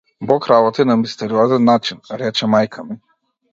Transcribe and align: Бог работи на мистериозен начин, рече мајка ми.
Бог 0.19 0.47
работи 0.47 0.85
на 0.91 0.95
мистериозен 1.01 1.63
начин, 1.69 2.01
рече 2.25 2.51
мајка 2.57 2.89
ми. 2.89 3.01